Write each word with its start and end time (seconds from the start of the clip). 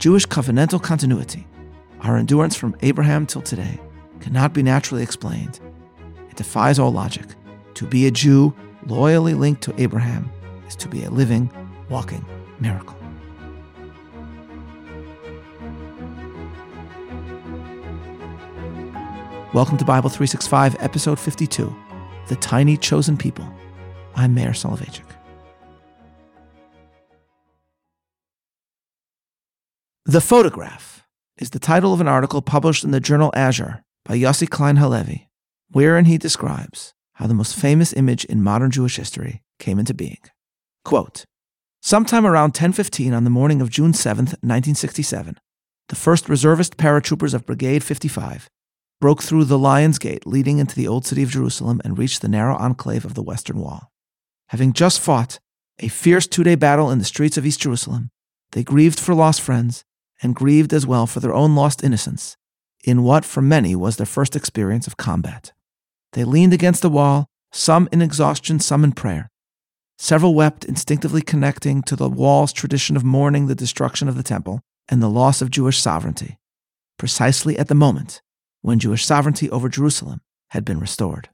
Jewish 0.00 0.24
covenantal 0.24 0.82
continuity, 0.82 1.46
our 2.00 2.16
endurance 2.16 2.56
from 2.56 2.74
Abraham 2.80 3.26
till 3.26 3.42
today, 3.42 3.78
cannot 4.20 4.54
be 4.54 4.62
naturally 4.62 5.02
explained. 5.02 5.60
It 6.30 6.36
defies 6.36 6.78
all 6.78 6.90
logic. 6.90 7.26
To 7.74 7.86
be 7.86 8.06
a 8.06 8.10
Jew 8.10 8.54
loyally 8.86 9.34
linked 9.34 9.60
to 9.64 9.74
Abraham 9.78 10.30
is 10.66 10.74
to 10.76 10.88
be 10.88 11.04
a 11.04 11.10
living, 11.10 11.52
walking 11.90 12.24
miracle. 12.60 12.96
Welcome 19.52 19.76
to 19.76 19.84
Bible 19.84 20.08
365, 20.08 20.76
episode 20.80 21.18
52 21.18 21.76
The 22.28 22.36
Tiny 22.36 22.78
Chosen 22.78 23.18
People. 23.18 23.46
I'm 24.14 24.32
Meir 24.32 24.52
Soloveichik. 24.52 25.19
The 30.10 30.20
Photograph 30.20 31.06
is 31.38 31.50
the 31.50 31.60
title 31.60 31.94
of 31.94 32.00
an 32.00 32.08
article 32.08 32.42
published 32.42 32.82
in 32.82 32.90
the 32.90 32.98
journal 32.98 33.30
Azure 33.32 33.84
by 34.04 34.18
Yossi 34.18 34.50
Klein 34.50 34.74
Halevi, 34.74 35.30
wherein 35.70 36.06
he 36.06 36.18
describes 36.18 36.94
how 37.12 37.28
the 37.28 37.34
most 37.34 37.54
famous 37.54 37.92
image 37.92 38.24
in 38.24 38.42
modern 38.42 38.72
Jewish 38.72 38.96
history 38.96 39.44
came 39.60 39.78
into 39.78 39.94
being. 39.94 40.18
Quote, 40.84 41.26
Sometime 41.80 42.26
around 42.26 42.54
10:15 42.54 43.14
on 43.14 43.22
the 43.22 43.30
morning 43.30 43.60
of 43.60 43.70
June 43.70 43.92
7, 43.92 44.24
1967, 44.42 45.38
the 45.88 45.94
first 45.94 46.28
reservist 46.28 46.76
paratroopers 46.76 47.32
of 47.32 47.46
Brigade 47.46 47.84
55 47.84 48.50
broke 49.00 49.22
through 49.22 49.44
the 49.44 49.60
Lion's 49.60 50.00
Gate 50.00 50.26
leading 50.26 50.58
into 50.58 50.74
the 50.74 50.88
old 50.88 51.06
city 51.06 51.22
of 51.22 51.30
Jerusalem 51.30 51.80
and 51.84 51.96
reached 51.96 52.20
the 52.20 52.28
narrow 52.28 52.56
enclave 52.56 53.04
of 53.04 53.14
the 53.14 53.22
Western 53.22 53.60
Wall. 53.60 53.92
Having 54.48 54.72
just 54.72 54.98
fought 54.98 55.38
a 55.78 55.86
fierce 55.86 56.26
two-day 56.26 56.56
battle 56.56 56.90
in 56.90 56.98
the 56.98 57.04
streets 57.04 57.36
of 57.36 57.46
East 57.46 57.60
Jerusalem, 57.60 58.10
they 58.50 58.64
grieved 58.64 58.98
for 58.98 59.14
lost 59.14 59.40
friends 59.40 59.84
and 60.22 60.34
grieved 60.34 60.72
as 60.72 60.86
well 60.86 61.06
for 61.06 61.20
their 61.20 61.34
own 61.34 61.54
lost 61.54 61.82
innocence 61.82 62.36
in 62.84 63.02
what 63.02 63.24
for 63.24 63.42
many 63.42 63.74
was 63.76 63.96
their 63.96 64.06
first 64.06 64.34
experience 64.34 64.86
of 64.86 64.96
combat. 64.96 65.52
They 66.12 66.24
leaned 66.24 66.52
against 66.52 66.82
the 66.82 66.88
wall, 66.88 67.26
some 67.52 67.88
in 67.92 68.02
exhaustion, 68.02 68.60
some 68.60 68.84
in 68.84 68.92
prayer. 68.92 69.30
Several 69.98 70.34
wept, 70.34 70.64
instinctively 70.64 71.20
connecting 71.20 71.82
to 71.82 71.94
the 71.94 72.08
wall's 72.08 72.52
tradition 72.52 72.96
of 72.96 73.04
mourning 73.04 73.46
the 73.46 73.54
destruction 73.54 74.08
of 74.08 74.16
the 74.16 74.22
temple 74.22 74.60
and 74.88 75.02
the 75.02 75.10
loss 75.10 75.42
of 75.42 75.50
Jewish 75.50 75.78
sovereignty, 75.78 76.38
precisely 76.98 77.58
at 77.58 77.68
the 77.68 77.74
moment 77.74 78.22
when 78.62 78.78
Jewish 78.78 79.04
sovereignty 79.04 79.50
over 79.50 79.68
Jerusalem 79.68 80.20
had 80.48 80.64
been 80.64 80.80
restored. 80.80 81.28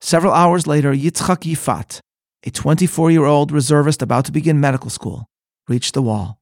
Several 0.00 0.32
hours 0.32 0.66
later, 0.66 0.92
Yitzchak 0.92 1.50
Yifat, 1.50 2.00
a 2.44 2.50
24 2.50 3.10
year 3.10 3.24
old 3.24 3.52
reservist 3.52 4.02
about 4.02 4.24
to 4.26 4.32
begin 4.32 4.60
medical 4.60 4.90
school, 4.90 5.26
reached 5.68 5.94
the 5.94 6.02
wall. 6.02 6.38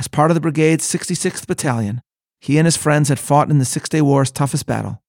As 0.00 0.08
part 0.08 0.30
of 0.30 0.34
the 0.34 0.40
brigade's 0.40 0.90
66th 0.90 1.46
Battalion, 1.46 2.00
he 2.40 2.56
and 2.56 2.64
his 2.64 2.74
friends 2.74 3.10
had 3.10 3.18
fought 3.18 3.50
in 3.50 3.58
the 3.58 3.66
Six 3.66 3.86
Day 3.86 4.00
War's 4.00 4.30
toughest 4.30 4.64
battle 4.64 5.02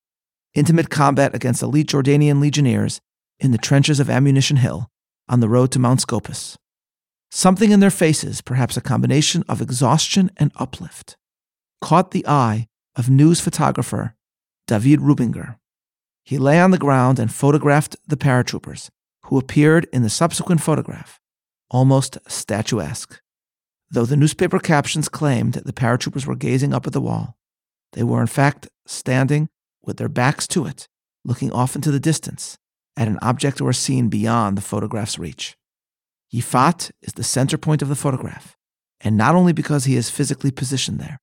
intimate 0.53 0.89
combat 0.89 1.33
against 1.33 1.63
elite 1.63 1.87
Jordanian 1.87 2.41
legionnaires 2.41 2.99
in 3.39 3.53
the 3.53 3.57
trenches 3.57 4.01
of 4.01 4.09
Ammunition 4.09 4.57
Hill 4.57 4.89
on 5.29 5.39
the 5.39 5.47
road 5.47 5.71
to 5.71 5.79
Mount 5.79 6.01
Scopus. 6.01 6.57
Something 7.31 7.71
in 7.71 7.79
their 7.79 7.89
faces, 7.89 8.41
perhaps 8.41 8.75
a 8.75 8.81
combination 8.81 9.45
of 9.47 9.61
exhaustion 9.61 10.29
and 10.35 10.51
uplift, 10.57 11.15
caught 11.79 12.11
the 12.11 12.27
eye 12.27 12.67
of 12.97 13.09
news 13.09 13.39
photographer 13.39 14.17
David 14.67 14.99
Rubinger. 14.99 15.55
He 16.25 16.37
lay 16.37 16.59
on 16.59 16.71
the 16.71 16.77
ground 16.77 17.17
and 17.17 17.33
photographed 17.33 17.95
the 18.05 18.17
paratroopers, 18.17 18.89
who 19.27 19.37
appeared 19.37 19.87
in 19.93 20.03
the 20.03 20.09
subsequent 20.09 20.59
photograph, 20.59 21.21
almost 21.69 22.17
statuesque. 22.27 23.20
Though 23.93 24.05
the 24.05 24.15
newspaper 24.15 24.57
captions 24.57 25.09
claimed 25.09 25.53
the 25.53 25.73
paratroopers 25.73 26.25
were 26.25 26.35
gazing 26.35 26.73
up 26.73 26.87
at 26.87 26.93
the 26.93 27.01
wall, 27.01 27.35
they 27.91 28.03
were 28.03 28.21
in 28.21 28.27
fact 28.27 28.69
standing 28.85 29.49
with 29.83 29.97
their 29.97 30.07
backs 30.07 30.47
to 30.47 30.65
it, 30.65 30.87
looking 31.25 31.51
off 31.51 31.75
into 31.75 31.91
the 31.91 31.99
distance 31.99 32.57
at 32.95 33.09
an 33.09 33.19
object 33.21 33.59
or 33.59 33.69
a 33.69 33.73
scene 33.73 34.07
beyond 34.07 34.57
the 34.57 34.61
photograph's 34.61 35.19
reach. 35.19 35.57
Yifat 36.33 36.91
is 37.01 37.13
the 37.13 37.23
center 37.23 37.57
point 37.57 37.81
of 37.81 37.89
the 37.89 37.95
photograph, 37.95 38.55
and 39.01 39.17
not 39.17 39.35
only 39.35 39.51
because 39.51 39.83
he 39.83 39.97
is 39.97 40.09
physically 40.09 40.51
positioned 40.51 40.99
there. 40.99 41.19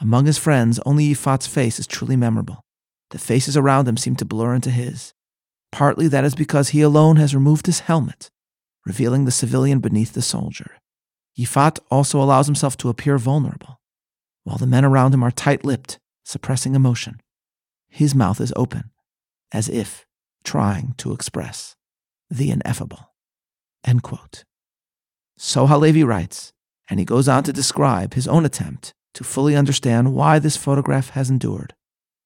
Among 0.00 0.26
his 0.26 0.38
friends, 0.38 0.80
only 0.84 1.08
Yifat's 1.12 1.46
face 1.46 1.78
is 1.78 1.86
truly 1.86 2.16
memorable. 2.16 2.64
The 3.10 3.18
faces 3.18 3.56
around 3.56 3.86
him 3.86 3.96
seem 3.96 4.16
to 4.16 4.24
blur 4.24 4.54
into 4.54 4.70
his. 4.70 5.14
Partly 5.70 6.08
that 6.08 6.24
is 6.24 6.34
because 6.34 6.70
he 6.70 6.82
alone 6.82 7.16
has 7.16 7.34
removed 7.34 7.66
his 7.66 7.80
helmet, 7.80 8.28
revealing 8.84 9.24
the 9.24 9.30
civilian 9.30 9.78
beneath 9.78 10.14
the 10.14 10.22
soldier. 10.22 10.77
Yifat 11.38 11.78
also 11.90 12.20
allows 12.20 12.46
himself 12.46 12.76
to 12.78 12.88
appear 12.88 13.16
vulnerable, 13.16 13.80
while 14.44 14.58
the 14.58 14.66
men 14.66 14.84
around 14.84 15.14
him 15.14 15.22
are 15.22 15.30
tight 15.30 15.64
lipped, 15.64 15.98
suppressing 16.24 16.74
emotion. 16.74 17.20
His 17.88 18.14
mouth 18.14 18.40
is 18.40 18.52
open, 18.56 18.90
as 19.52 19.68
if 19.68 20.06
trying 20.42 20.94
to 20.98 21.12
express 21.12 21.76
the 22.28 22.50
ineffable. 22.50 23.12
End 23.84 24.02
quote. 24.02 24.44
So 25.36 25.66
Halevi 25.66 26.02
writes, 26.02 26.52
and 26.90 26.98
he 26.98 27.06
goes 27.06 27.28
on 27.28 27.44
to 27.44 27.52
describe 27.52 28.14
his 28.14 28.26
own 28.26 28.44
attempt 28.44 28.92
to 29.14 29.24
fully 29.24 29.54
understand 29.54 30.14
why 30.14 30.38
this 30.38 30.56
photograph 30.56 31.10
has 31.10 31.30
endured, 31.30 31.74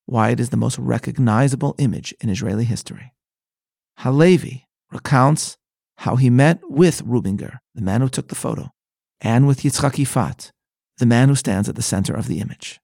why 0.06 0.30
it 0.30 0.40
is 0.40 0.50
the 0.50 0.56
most 0.56 0.78
recognizable 0.78 1.74
image 1.78 2.14
in 2.20 2.30
Israeli 2.30 2.64
history. 2.64 3.12
Halevi 3.98 4.66
recounts 4.90 5.58
how 5.98 6.16
he 6.16 6.30
met 6.30 6.60
with 6.68 7.04
Rubinger, 7.04 7.58
the 7.74 7.82
man 7.82 8.00
who 8.00 8.08
took 8.08 8.28
the 8.28 8.34
photo, 8.34 8.70
and 9.22 9.46
with 9.46 9.62
Yitzchak 9.62 9.92
Yifat, 9.92 10.50
the 10.98 11.06
man 11.06 11.28
who 11.28 11.34
stands 11.34 11.68
at 11.68 11.76
the 11.76 11.82
center 11.82 12.12
of 12.12 12.26
the 12.26 12.40
image. 12.40 12.80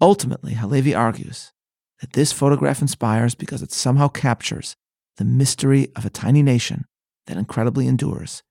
Ultimately, 0.00 0.54
Halevi 0.54 0.94
argues 0.94 1.52
that 2.00 2.14
this 2.14 2.32
photograph 2.32 2.82
inspires 2.82 3.34
because 3.34 3.62
it 3.62 3.72
somehow 3.72 4.08
captures 4.08 4.74
the 5.16 5.24
mystery 5.24 5.88
of 5.94 6.04
a 6.04 6.10
tiny 6.10 6.42
nation 6.42 6.84
that 7.26 7.36
incredibly 7.36 7.86
endures, 7.86 8.42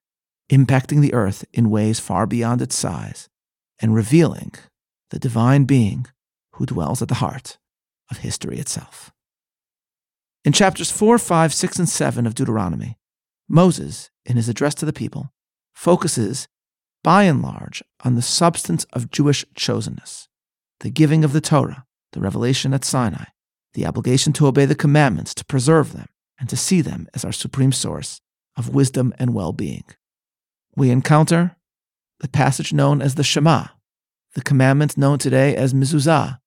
impacting 0.52 1.02
the 1.02 1.14
earth 1.14 1.44
in 1.54 1.70
ways 1.70 2.00
far 2.00 2.26
beyond 2.26 2.62
its 2.62 2.76
size, 2.76 3.28
and 3.80 3.94
revealing 3.94 4.54
the 5.12 5.20
divine 5.20 5.66
being 5.66 6.08
who 6.54 6.66
dwells 6.66 7.02
at 7.02 7.08
the 7.08 7.16
heart 7.16 7.58
of 8.10 8.18
history 8.18 8.58
itself. 8.58 9.12
In 10.44 10.54
chapters 10.54 10.92
4, 10.92 11.18
5, 11.18 11.54
6, 11.54 11.80
and 11.80 11.90
7 11.90 12.28
of 12.28 12.36
Deuteronomy, 12.36 12.98
Moses, 13.48 14.10
in 14.26 14.36
his 14.36 14.50
address 14.50 14.76
to 14.76 14.86
the 14.86 14.94
people, 14.94 15.32
focuses 15.74 16.48
by 17.06 17.26
and 17.26 17.44
large 17.44 17.84
on 18.04 18.16
the 18.16 18.22
substance 18.24 18.84
of 18.92 19.12
Jewish 19.12 19.46
chosenness, 19.54 20.28
the 20.80 20.90
giving 20.90 21.24
of 21.24 21.34
the 21.34 21.40
Torah, 21.40 21.86
the 22.14 22.20
revelation 22.20 22.74
at 22.74 22.84
Sinai, 22.84 23.26
the 23.76 23.86
obligation 23.86 24.34
to 24.34 24.48
obey 24.48 24.66
the 24.66 24.74
commandments, 24.74 25.36
to 25.36 25.46
preserve 25.46 25.94
them, 25.94 26.08
and 26.40 26.50
to 26.50 26.58
see 26.58 26.82
them 26.82 27.08
as 27.14 27.24
our 27.24 27.32
supreme 27.32 27.72
source 27.72 28.22
of 28.58 28.74
wisdom 28.74 29.14
and 29.20 29.36
well 29.36 29.54
being. 29.54 29.84
We 30.76 30.90
encounter 30.90 31.58
the 32.22 32.28
passage 32.28 32.74
known 32.74 33.04
as 33.04 33.14
the 33.14 33.24
Shema, 33.24 33.68
the 34.34 34.42
commandment 34.42 34.98
known 34.98 35.20
today 35.20 35.56
as 35.56 35.76
mezuzah, 35.76 36.40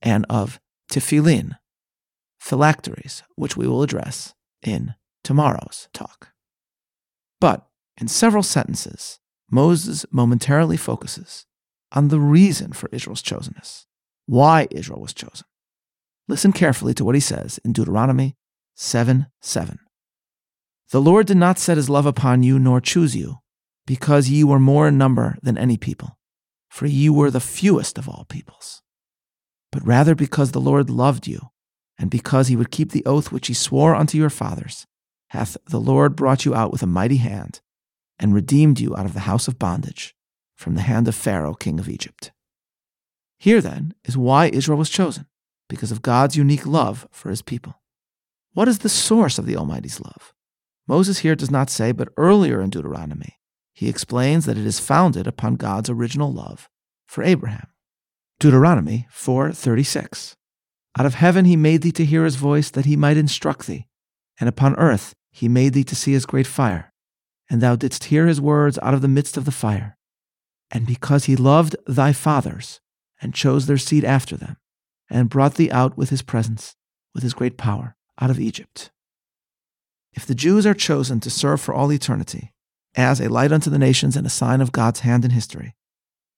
and 0.00 0.24
of 0.30 0.60
tefillin, 0.92 1.58
phylacteries, 2.38 3.24
which 3.34 3.56
we 3.56 3.66
will 3.66 3.82
address 3.82 4.32
in 4.62 4.94
tomorrow's 5.24 5.88
talk. 5.92 6.28
But 7.40 7.66
in 8.00 8.06
several 8.06 8.44
sentences, 8.44 9.18
Moses 9.50 10.06
momentarily 10.10 10.76
focuses 10.76 11.46
on 11.92 12.08
the 12.08 12.20
reason 12.20 12.72
for 12.72 12.88
Israel's 12.92 13.22
chosenness, 13.22 13.86
why 14.26 14.66
Israel 14.70 15.00
was 15.00 15.14
chosen. 15.14 15.46
Listen 16.26 16.52
carefully 16.52 16.94
to 16.94 17.04
what 17.04 17.14
he 17.14 17.20
says 17.20 17.58
in 17.64 17.72
Deuteronomy 17.72 18.36
7 18.74 19.26
7. 19.40 19.78
The 20.90 21.00
Lord 21.00 21.26
did 21.26 21.36
not 21.36 21.58
set 21.58 21.76
his 21.76 21.90
love 21.90 22.06
upon 22.06 22.42
you 22.42 22.58
nor 22.58 22.80
choose 22.80 23.14
you, 23.14 23.38
because 23.86 24.28
ye 24.28 24.44
were 24.44 24.58
more 24.58 24.88
in 24.88 24.98
number 24.98 25.36
than 25.42 25.58
any 25.58 25.76
people, 25.76 26.18
for 26.68 26.86
ye 26.86 27.08
were 27.08 27.30
the 27.30 27.40
fewest 27.40 27.98
of 27.98 28.08
all 28.08 28.26
peoples, 28.28 28.82
but 29.70 29.86
rather 29.86 30.14
because 30.14 30.52
the 30.52 30.60
Lord 30.60 30.88
loved 30.88 31.26
you, 31.26 31.50
and 31.98 32.10
because 32.10 32.48
he 32.48 32.56
would 32.56 32.70
keep 32.70 32.92
the 32.92 33.04
oath 33.04 33.30
which 33.30 33.46
he 33.46 33.54
swore 33.54 33.94
unto 33.94 34.18
your 34.18 34.30
fathers, 34.30 34.86
hath 35.28 35.56
the 35.66 35.80
Lord 35.80 36.16
brought 36.16 36.44
you 36.44 36.54
out 36.54 36.72
with 36.72 36.82
a 36.82 36.86
mighty 36.86 37.18
hand 37.18 37.60
and 38.24 38.34
redeemed 38.34 38.80
you 38.80 38.96
out 38.96 39.04
of 39.04 39.12
the 39.12 39.28
house 39.28 39.48
of 39.48 39.58
bondage 39.58 40.14
from 40.56 40.76
the 40.76 40.80
hand 40.80 41.06
of 41.06 41.14
Pharaoh, 41.14 41.52
king 41.52 41.78
of 41.78 41.90
Egypt. 41.90 42.32
Here, 43.36 43.60
then, 43.60 43.92
is 44.02 44.16
why 44.16 44.46
Israel 44.46 44.78
was 44.78 44.88
chosen 44.88 45.26
because 45.68 45.92
of 45.92 46.00
God's 46.00 46.34
unique 46.34 46.64
love 46.64 47.06
for 47.12 47.28
his 47.28 47.42
people. 47.42 47.82
What 48.54 48.66
is 48.66 48.78
the 48.78 48.88
source 48.88 49.38
of 49.38 49.44
the 49.44 49.58
Almighty's 49.58 50.00
love? 50.00 50.32
Moses 50.88 51.18
here 51.18 51.34
does 51.34 51.50
not 51.50 51.68
say, 51.68 51.92
but 51.92 52.14
earlier 52.16 52.62
in 52.62 52.70
Deuteronomy, 52.70 53.40
he 53.74 53.90
explains 53.90 54.46
that 54.46 54.56
it 54.56 54.64
is 54.64 54.80
founded 54.80 55.26
upon 55.26 55.56
God's 55.56 55.90
original 55.90 56.32
love 56.32 56.70
for 57.04 57.22
Abraham. 57.22 57.66
Deuteronomy 58.40 59.06
4:36 59.12 60.34
Out 60.98 61.04
of 61.04 61.16
heaven 61.16 61.44
he 61.44 61.56
made 61.56 61.82
thee 61.82 61.92
to 61.92 62.06
hear 62.06 62.24
his 62.24 62.36
voice 62.36 62.70
that 62.70 62.86
he 62.86 62.96
might 62.96 63.18
instruct 63.18 63.66
thee, 63.66 63.86
and 64.40 64.48
upon 64.48 64.74
earth 64.76 65.14
he 65.30 65.46
made 65.46 65.74
thee 65.74 65.84
to 65.84 65.94
see 65.94 66.12
his 66.12 66.24
great 66.24 66.46
fire 66.46 66.93
and 67.50 67.60
thou 67.60 67.76
didst 67.76 68.04
hear 68.04 68.26
his 68.26 68.40
words 68.40 68.78
out 68.82 68.94
of 68.94 69.02
the 69.02 69.08
midst 69.08 69.36
of 69.36 69.44
the 69.44 69.52
fire. 69.52 69.96
and 70.70 70.86
because 70.86 71.26
he 71.26 71.36
loved 71.36 71.76
thy 71.86 72.12
fathers, 72.12 72.80
and 73.20 73.32
chose 73.32 73.66
their 73.66 73.78
seed 73.78 74.04
after 74.04 74.36
them, 74.36 74.56
and 75.08 75.30
brought 75.30 75.54
thee 75.54 75.70
out 75.70 75.96
with 75.96 76.10
his 76.10 76.22
presence, 76.22 76.74
with 77.14 77.22
his 77.22 77.34
great 77.34 77.56
power, 77.56 77.96
out 78.20 78.30
of 78.30 78.40
Egypt. 78.40 78.90
If 80.12 80.26
the 80.26 80.34
Jews 80.34 80.66
are 80.66 80.74
chosen 80.74 81.20
to 81.20 81.30
serve 81.30 81.60
for 81.60 81.74
all 81.74 81.92
eternity, 81.92 82.52
as 82.96 83.20
a 83.20 83.28
light 83.28 83.52
unto 83.52 83.70
the 83.70 83.78
nations 83.78 84.16
and 84.16 84.26
a 84.26 84.30
sign 84.30 84.60
of 84.60 84.72
God's 84.72 85.00
hand 85.00 85.24
in 85.24 85.30
history, 85.30 85.74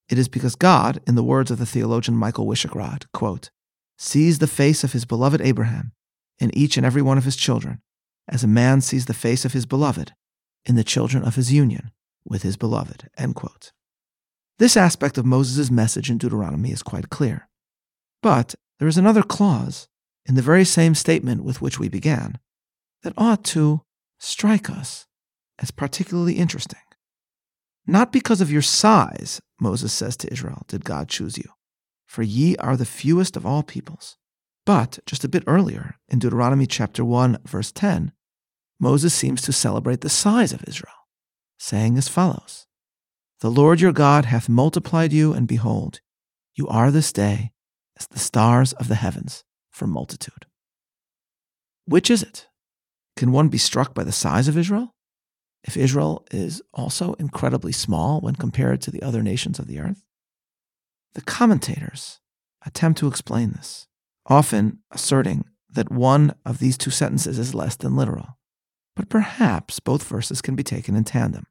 it 0.08 0.18
is 0.18 0.28
because 0.28 0.54
God, 0.54 1.00
in 1.06 1.14
the 1.14 1.24
words 1.24 1.50
of 1.50 1.58
the 1.58 1.66
theologian 1.66 2.16
Michael 2.16 2.46
Wyschogrod, 2.46 3.06
quote, 3.12 3.50
sees 3.98 4.38
the 4.38 4.46
face 4.46 4.84
of 4.84 4.92
his 4.92 5.04
beloved 5.04 5.40
Abraham 5.40 5.92
in 6.38 6.56
each 6.56 6.76
and 6.76 6.84
every 6.84 7.02
one 7.02 7.18
of 7.18 7.24
his 7.24 7.36
children, 7.36 7.80
as 8.28 8.44
a 8.44 8.48
man 8.48 8.80
sees 8.80 9.06
the 9.06 9.14
face 9.14 9.44
of 9.44 9.52
his 9.52 9.66
beloved 9.66 10.12
in 10.66 10.76
the 10.76 10.84
children 10.84 11.24
of 11.24 11.36
his 11.36 11.52
union 11.52 11.92
with 12.24 12.42
his 12.42 12.56
beloved. 12.56 13.08
This 14.58 14.76
aspect 14.76 15.16
of 15.16 15.24
Moses' 15.24 15.70
message 15.70 16.10
in 16.10 16.18
Deuteronomy 16.18 16.72
is 16.72 16.82
quite 16.82 17.08
clear. 17.08 17.48
But 18.22 18.54
there 18.78 18.88
is 18.88 18.98
another 18.98 19.22
clause 19.22 19.88
in 20.26 20.34
the 20.34 20.42
very 20.42 20.64
same 20.64 20.94
statement 20.94 21.44
with 21.44 21.62
which 21.62 21.78
we 21.78 21.88
began 21.88 22.38
that 23.02 23.14
ought 23.16 23.44
to 23.44 23.82
strike 24.18 24.68
us 24.68 25.06
as 25.58 25.70
particularly 25.70 26.34
interesting. 26.34 26.80
Not 27.86 28.12
because 28.12 28.40
of 28.40 28.50
your 28.50 28.62
size, 28.62 29.40
Moses 29.60 29.92
says 29.92 30.16
to 30.18 30.32
Israel, 30.32 30.62
did 30.66 30.84
God 30.84 31.08
choose 31.08 31.38
you, 31.38 31.48
for 32.04 32.22
ye 32.22 32.56
are 32.56 32.76
the 32.76 32.84
fewest 32.84 33.36
of 33.36 33.46
all 33.46 33.62
peoples. 33.62 34.16
But 34.64 34.98
just 35.06 35.22
a 35.22 35.28
bit 35.28 35.44
earlier, 35.46 35.96
in 36.08 36.18
Deuteronomy 36.18 36.66
chapter 36.66 37.04
1, 37.04 37.38
verse 37.44 37.70
10, 37.70 38.10
Moses 38.78 39.14
seems 39.14 39.42
to 39.42 39.52
celebrate 39.52 40.02
the 40.02 40.08
size 40.08 40.52
of 40.52 40.64
Israel, 40.66 40.92
saying 41.58 41.96
as 41.96 42.08
follows 42.08 42.66
The 43.40 43.50
Lord 43.50 43.80
your 43.80 43.92
God 43.92 44.26
hath 44.26 44.48
multiplied 44.48 45.12
you, 45.12 45.32
and 45.32 45.48
behold, 45.48 46.00
you 46.54 46.68
are 46.68 46.90
this 46.90 47.12
day 47.12 47.52
as 47.98 48.06
the 48.06 48.18
stars 48.18 48.72
of 48.74 48.88
the 48.88 48.94
heavens 48.96 49.44
for 49.70 49.86
multitude. 49.86 50.46
Which 51.86 52.10
is 52.10 52.22
it? 52.22 52.48
Can 53.16 53.32
one 53.32 53.48
be 53.48 53.58
struck 53.58 53.94
by 53.94 54.04
the 54.04 54.12
size 54.12 54.48
of 54.48 54.58
Israel? 54.58 54.94
If 55.64 55.76
Israel 55.76 56.26
is 56.30 56.62
also 56.74 57.14
incredibly 57.14 57.72
small 57.72 58.20
when 58.20 58.36
compared 58.36 58.80
to 58.82 58.90
the 58.90 59.02
other 59.02 59.22
nations 59.22 59.58
of 59.58 59.66
the 59.66 59.80
earth? 59.80 60.04
The 61.14 61.22
commentators 61.22 62.20
attempt 62.64 62.98
to 63.00 63.08
explain 63.08 63.52
this, 63.52 63.86
often 64.26 64.80
asserting 64.90 65.44
that 65.70 65.90
one 65.90 66.34
of 66.44 66.58
these 66.58 66.76
two 66.76 66.90
sentences 66.90 67.38
is 67.38 67.54
less 67.54 67.76
than 67.76 67.96
literal. 67.96 68.38
But 68.96 69.08
perhaps 69.08 69.78
both 69.78 70.02
verses 70.02 70.42
can 70.42 70.56
be 70.56 70.64
taken 70.64 70.96
in 70.96 71.04
tandem. 71.04 71.46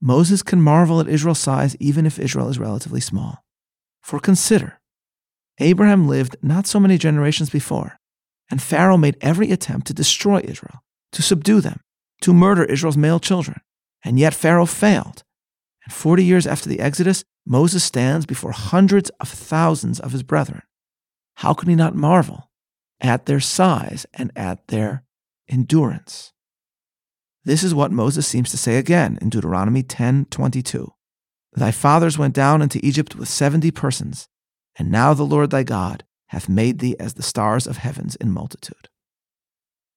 Moses 0.00 0.42
can 0.42 0.60
marvel 0.60 0.98
at 1.00 1.08
Israel's 1.08 1.38
size 1.38 1.76
even 1.78 2.06
if 2.06 2.18
Israel 2.18 2.48
is 2.48 2.58
relatively 2.58 3.00
small. 3.00 3.44
For 4.02 4.18
consider, 4.18 4.80
Abraham 5.60 6.08
lived 6.08 6.36
not 6.42 6.66
so 6.66 6.80
many 6.80 6.98
generations 6.98 7.48
before, 7.48 7.98
and 8.50 8.60
Pharaoh 8.60 8.96
made 8.96 9.16
every 9.20 9.50
attempt 9.50 9.86
to 9.86 9.94
destroy 9.94 10.40
Israel, 10.44 10.82
to 11.12 11.22
subdue 11.22 11.60
them, 11.60 11.80
to 12.20 12.34
murder 12.34 12.64
Israel's 12.64 12.96
male 12.96 13.20
children. 13.20 13.60
And 14.04 14.18
yet 14.18 14.34
Pharaoh 14.34 14.66
failed. 14.66 15.22
And 15.84 15.92
40 15.92 16.24
years 16.24 16.46
after 16.46 16.68
the 16.68 16.80
Exodus, 16.80 17.24
Moses 17.46 17.82
stands 17.82 18.26
before 18.26 18.52
hundreds 18.52 19.10
of 19.20 19.28
thousands 19.28 20.00
of 20.00 20.12
his 20.12 20.22
brethren. 20.22 20.62
How 21.36 21.54
can 21.54 21.68
he 21.68 21.74
not 21.74 21.94
marvel 21.94 22.50
at 23.00 23.26
their 23.26 23.40
size 23.40 24.06
and 24.12 24.30
at 24.36 24.68
their 24.68 25.04
endurance? 25.48 26.33
This 27.44 27.62
is 27.62 27.74
what 27.74 27.92
Moses 27.92 28.26
seems 28.26 28.50
to 28.50 28.56
say 28.56 28.76
again 28.76 29.18
in 29.20 29.28
Deuteronomy 29.28 29.82
10:22. 29.82 30.94
Thy 31.52 31.70
fathers 31.70 32.16
went 32.16 32.34
down 32.34 32.62
into 32.62 32.84
Egypt 32.84 33.14
with 33.14 33.28
70 33.28 33.70
persons, 33.70 34.28
and 34.76 34.90
now 34.90 35.12
the 35.12 35.24
Lord 35.24 35.50
thy 35.50 35.62
God 35.62 36.04
hath 36.28 36.48
made 36.48 36.78
thee 36.78 36.96
as 36.98 37.14
the 37.14 37.22
stars 37.22 37.66
of 37.66 37.76
heavens 37.76 38.16
in 38.16 38.32
multitude. 38.32 38.88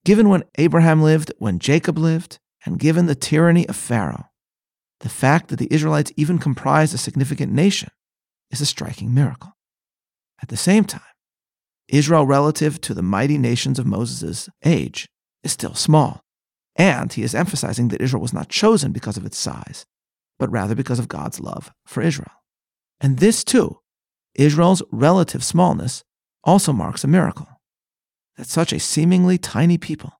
Given 0.03 0.29
when 0.29 0.43
Abraham 0.57 1.01
lived, 1.01 1.31
when 1.39 1.57
Jacob 1.57 1.97
lived, 1.97 2.37
and 2.65 2.79
given 2.79 3.05
the 3.05 3.15
tyranny 3.15 3.67
of 3.67 3.75
Pharaoh, 3.75 4.25
the 4.99 5.09
fact 5.09 5.47
that 5.47 5.57
the 5.57 5.71
Israelites 5.71 6.11
even 6.17 6.39
comprised 6.39 6.93
a 6.93 6.97
significant 6.97 7.53
nation 7.53 7.89
is 8.51 8.61
a 8.61 8.65
striking 8.65 9.13
miracle. 9.13 9.53
At 10.41 10.49
the 10.49 10.57
same 10.57 10.83
time, 10.83 11.01
Israel, 11.87 12.25
relative 12.25 12.81
to 12.81 12.93
the 12.93 13.01
mighty 13.01 13.37
nations 13.37 13.79
of 13.79 13.85
Moses' 13.85 14.49
age, 14.65 15.07
is 15.43 15.53
still 15.53 15.73
small. 15.73 16.26
And 16.77 17.11
he 17.11 17.23
is 17.23 17.35
emphasizing 17.35 17.87
that 17.89 18.01
Israel 18.01 18.21
was 18.21 18.33
not 18.33 18.49
chosen 18.49 18.91
because 18.91 19.17
of 19.17 19.25
its 19.25 19.37
size, 19.37 19.85
but 20.37 20.51
rather 20.51 20.75
because 20.75 20.99
of 20.99 21.07
God's 21.07 21.39
love 21.39 21.71
for 21.85 22.01
Israel. 22.01 22.31
And 23.01 23.17
this, 23.17 23.43
too, 23.43 23.79
Israel's 24.35 24.83
relative 24.91 25.43
smallness 25.43 26.03
also 26.43 26.71
marks 26.71 27.03
a 27.03 27.07
miracle 27.07 27.47
that 28.37 28.47
such 28.47 28.71
a 28.71 28.79
seemingly 28.79 29.37
tiny 29.37 29.77
people 29.77 30.13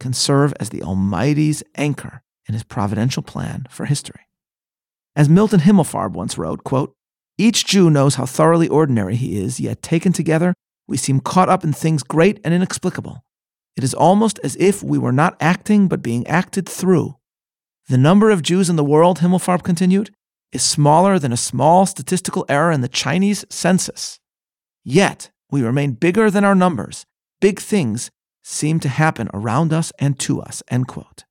can 0.00 0.12
serve 0.12 0.52
as 0.58 0.70
the 0.70 0.82
Almighty's 0.82 1.62
anchor 1.76 2.22
in 2.46 2.54
his 2.54 2.64
providential 2.64 3.22
plan 3.22 3.66
for 3.70 3.86
history. 3.86 4.26
As 5.14 5.28
Milton 5.28 5.60
Himmelfarb 5.60 6.12
once 6.12 6.36
wrote, 6.36 6.64
quote, 6.64 6.92
each 7.38 7.64
Jew 7.64 7.88
knows 7.90 8.16
how 8.16 8.26
thoroughly 8.26 8.68
ordinary 8.68 9.16
he 9.16 9.40
is, 9.40 9.60
yet 9.60 9.82
taken 9.82 10.12
together, 10.12 10.52
we 10.86 10.96
seem 10.96 11.20
caught 11.20 11.48
up 11.48 11.64
in 11.64 11.72
things 11.72 12.02
great 12.02 12.40
and 12.44 12.52
inexplicable. 12.52 13.24
It 13.76 13.84
is 13.84 13.94
almost 13.94 14.38
as 14.42 14.56
if 14.56 14.82
we 14.82 14.98
were 14.98 15.12
not 15.12 15.36
acting, 15.40 15.88
but 15.88 16.02
being 16.02 16.26
acted 16.26 16.68
through. 16.68 17.16
The 17.88 17.98
number 17.98 18.30
of 18.30 18.42
Jews 18.42 18.68
in 18.68 18.76
the 18.76 18.84
world, 18.84 19.18
Himmelfarb 19.18 19.62
continued, 19.62 20.10
is 20.52 20.62
smaller 20.62 21.18
than 21.18 21.32
a 21.32 21.36
small 21.36 21.86
statistical 21.86 22.44
error 22.48 22.72
in 22.72 22.80
the 22.80 22.88
Chinese 22.88 23.44
census. 23.50 24.18
Yet, 24.84 25.30
we 25.50 25.62
remain 25.62 25.92
bigger 25.92 26.30
than 26.30 26.44
our 26.44 26.54
numbers. 26.54 27.04
Big 27.40 27.58
things 27.60 28.10
seem 28.42 28.80
to 28.80 28.88
happen 28.88 29.28
around 29.32 29.72
us 29.72 29.92
and 29.98 30.18
to 30.20 30.40
us. 30.40 30.62
End 30.68 30.88
quote. 30.88 31.24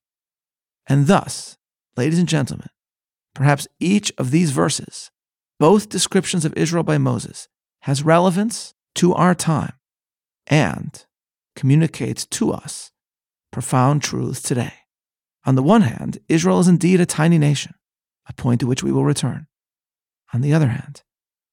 And 0.86 1.06
thus, 1.06 1.56
ladies 1.96 2.18
and 2.18 2.28
gentlemen, 2.28 2.68
perhaps 3.34 3.68
each 3.78 4.12
of 4.18 4.30
these 4.30 4.50
verses, 4.50 5.10
both 5.58 5.88
descriptions 5.88 6.44
of 6.44 6.54
Israel 6.56 6.84
by 6.84 6.98
Moses, 6.98 7.48
has 7.82 8.02
relevance 8.02 8.74
to 8.96 9.14
our 9.14 9.34
time 9.34 9.74
and 10.46 11.06
communicates 11.56 12.26
to 12.26 12.52
us 12.52 12.90
profound 13.50 14.02
truths 14.02 14.42
today. 14.42 14.72
On 15.44 15.54
the 15.54 15.62
one 15.62 15.82
hand, 15.82 16.18
Israel 16.28 16.60
is 16.60 16.68
indeed 16.68 17.00
a 17.00 17.06
tiny 17.06 17.38
nation 17.38 17.74
a 18.28 18.32
point 18.32 18.60
to 18.60 18.66
which 18.66 18.82
we 18.82 18.92
will 18.92 19.04
return. 19.04 19.46
On 20.32 20.40
the 20.40 20.54
other 20.54 20.68
hand, 20.68 21.02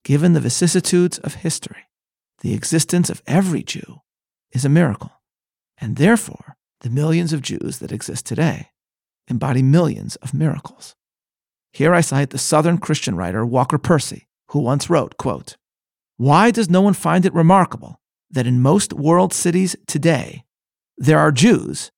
given 0.04 0.32
the 0.32 0.40
vicissitudes 0.40 1.18
of 1.18 1.36
history, 1.36 1.88
the 2.40 2.54
existence 2.54 3.10
of 3.10 3.22
every 3.26 3.64
Jew 3.64 4.00
is 4.52 4.64
a 4.64 4.68
miracle, 4.68 5.10
and 5.78 5.96
therefore 5.96 6.56
the 6.80 6.90
millions 6.90 7.32
of 7.32 7.42
Jews 7.42 7.80
that 7.80 7.90
exist 7.90 8.26
today 8.26 8.70
embody 9.26 9.62
millions 9.62 10.16
of 10.16 10.32
miracles. 10.32 10.94
Here 11.72 11.92
I 11.92 12.00
cite 12.00 12.30
the 12.30 12.38
Southern 12.38 12.78
Christian 12.78 13.16
writer 13.16 13.44
Walker 13.44 13.76
Percy, 13.76 14.28
who 14.50 14.60
once 14.60 14.88
wrote, 14.88 15.16
quote, 15.16 15.56
Why 16.16 16.50
does 16.50 16.70
no 16.70 16.80
one 16.80 16.94
find 16.94 17.26
it 17.26 17.34
remarkable 17.34 18.00
that 18.30 18.46
in 18.46 18.60
most 18.60 18.92
world 18.92 19.32
cities 19.32 19.76
today 19.86 20.44
there 20.96 21.18
are 21.18 21.32
Jews, 21.32 21.90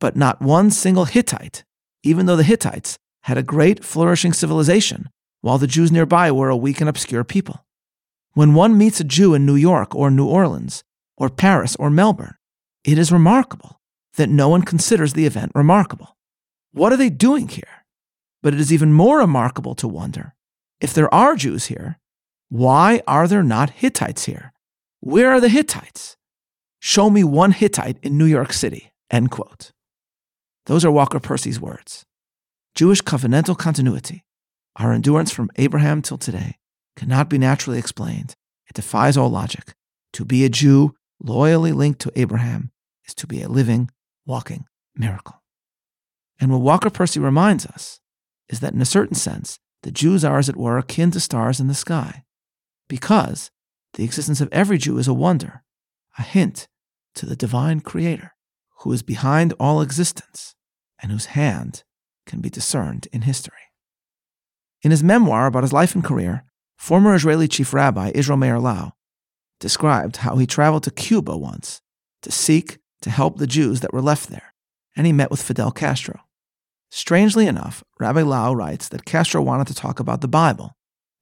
but 0.00 0.16
not 0.16 0.40
one 0.40 0.70
single 0.70 1.04
Hittite, 1.04 1.64
even 2.02 2.26
though 2.26 2.36
the 2.36 2.42
Hittites 2.42 2.98
had 3.22 3.38
a 3.38 3.42
great 3.42 3.84
flourishing 3.84 4.32
civilization, 4.32 5.08
while 5.40 5.58
the 5.58 5.66
Jews 5.66 5.92
nearby 5.92 6.30
were 6.32 6.48
a 6.48 6.56
weak 6.56 6.80
and 6.80 6.88
obscure 6.88 7.24
people. 7.24 7.64
When 8.32 8.54
one 8.54 8.76
meets 8.76 9.00
a 9.00 9.04
Jew 9.04 9.34
in 9.34 9.46
New 9.46 9.54
York 9.54 9.94
or 9.94 10.10
New 10.10 10.26
Orleans, 10.26 10.82
or 11.16 11.28
Paris 11.28 11.76
or 11.76 11.90
Melbourne, 11.90 12.34
it 12.82 12.98
is 12.98 13.12
remarkable 13.12 13.80
that 14.16 14.28
no 14.28 14.48
one 14.48 14.62
considers 14.62 15.12
the 15.12 15.26
event 15.26 15.52
remarkable. 15.54 16.16
What 16.72 16.92
are 16.92 16.96
they 16.96 17.10
doing 17.10 17.48
here? 17.48 17.84
But 18.42 18.54
it 18.54 18.60
is 18.60 18.72
even 18.72 18.92
more 18.92 19.18
remarkable 19.18 19.74
to 19.76 19.88
wonder 19.88 20.34
if 20.80 20.92
there 20.92 21.12
are 21.14 21.36
Jews 21.36 21.66
here, 21.66 21.98
why 22.48 23.02
are 23.06 23.26
there 23.26 23.42
not 23.42 23.70
Hittites 23.70 24.24
here? 24.24 24.52
Where 25.06 25.32
are 25.32 25.40
the 25.40 25.50
Hittites? 25.50 26.16
Show 26.80 27.10
me 27.10 27.24
one 27.24 27.52
Hittite 27.52 27.98
in 28.02 28.16
New 28.16 28.24
York 28.24 28.54
City. 28.54 28.90
End 29.10 29.30
quote. 29.30 29.70
Those 30.64 30.82
are 30.82 30.90
Walker 30.90 31.20
Percy's 31.20 31.60
words. 31.60 32.06
Jewish 32.74 33.02
covenantal 33.02 33.58
continuity, 33.58 34.24
our 34.76 34.94
endurance 34.94 35.30
from 35.30 35.50
Abraham 35.56 36.00
till 36.00 36.16
today, 36.16 36.56
cannot 36.96 37.28
be 37.28 37.36
naturally 37.36 37.78
explained. 37.78 38.34
It 38.66 38.72
defies 38.72 39.18
all 39.18 39.28
logic. 39.28 39.74
To 40.14 40.24
be 40.24 40.42
a 40.42 40.48
Jew 40.48 40.94
loyally 41.22 41.72
linked 41.72 42.00
to 42.00 42.12
Abraham 42.16 42.70
is 43.06 43.14
to 43.16 43.26
be 43.26 43.42
a 43.42 43.48
living, 43.50 43.90
walking 44.24 44.64
miracle. 44.96 45.42
And 46.40 46.50
what 46.50 46.62
Walker 46.62 46.88
Percy 46.88 47.20
reminds 47.20 47.66
us 47.66 48.00
is 48.48 48.60
that 48.60 48.72
in 48.72 48.80
a 48.80 48.86
certain 48.86 49.16
sense, 49.16 49.58
the 49.82 49.90
Jews 49.90 50.24
are, 50.24 50.38
as 50.38 50.48
it 50.48 50.56
were, 50.56 50.78
akin 50.78 51.10
to 51.10 51.20
stars 51.20 51.60
in 51.60 51.66
the 51.66 51.74
sky, 51.74 52.24
because 52.88 53.50
the 53.94 54.04
existence 54.04 54.40
of 54.40 54.48
every 54.52 54.78
Jew 54.78 54.98
is 54.98 55.08
a 55.08 55.14
wonder, 55.14 55.62
a 56.18 56.22
hint 56.22 56.68
to 57.14 57.26
the 57.26 57.36
divine 57.36 57.80
Creator 57.80 58.32
who 58.80 58.92
is 58.92 59.02
behind 59.02 59.54
all 59.58 59.80
existence 59.80 60.54
and 61.00 61.10
whose 61.10 61.26
hand 61.26 61.84
can 62.26 62.40
be 62.40 62.50
discerned 62.50 63.08
in 63.12 63.22
history. 63.22 63.70
In 64.82 64.90
his 64.90 65.02
memoir 65.02 65.46
about 65.46 65.62
his 65.62 65.72
life 65.72 65.94
and 65.94 66.04
career, 66.04 66.44
former 66.76 67.14
Israeli 67.14 67.48
chief 67.48 67.72
rabbi 67.72 68.12
Israel 68.14 68.36
Meir 68.36 68.58
Lau 68.58 68.92
described 69.60 70.18
how 70.18 70.36
he 70.36 70.46
traveled 70.46 70.82
to 70.82 70.90
Cuba 70.90 71.36
once 71.36 71.80
to 72.22 72.30
seek 72.30 72.78
to 73.02 73.10
help 73.10 73.38
the 73.38 73.46
Jews 73.46 73.80
that 73.80 73.92
were 73.92 74.02
left 74.02 74.28
there, 74.28 74.54
and 74.96 75.06
he 75.06 75.12
met 75.12 75.30
with 75.30 75.42
Fidel 75.42 75.70
Castro. 75.70 76.20
Strangely 76.90 77.46
enough, 77.46 77.82
Rabbi 77.98 78.22
Lau 78.22 78.52
writes 78.52 78.88
that 78.88 79.04
Castro 79.04 79.42
wanted 79.42 79.66
to 79.68 79.74
talk 79.74 80.00
about 80.00 80.20
the 80.20 80.28
Bible, 80.28 80.76